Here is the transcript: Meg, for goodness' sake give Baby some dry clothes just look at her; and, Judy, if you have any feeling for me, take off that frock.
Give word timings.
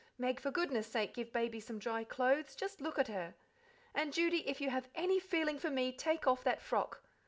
Meg, 0.17 0.39
for 0.39 0.49
goodness' 0.49 0.87
sake 0.91 1.13
give 1.13 1.31
Baby 1.31 1.59
some 1.59 1.77
dry 1.77 2.03
clothes 2.03 2.55
just 2.55 2.81
look 2.81 2.97
at 2.97 3.07
her; 3.07 3.35
and, 3.93 4.11
Judy, 4.11 4.47
if 4.49 4.59
you 4.59 4.71
have 4.71 4.89
any 4.95 5.19
feeling 5.19 5.59
for 5.59 5.69
me, 5.69 5.91
take 5.91 6.25
off 6.25 6.43
that 6.43 6.59
frock. 6.59 7.03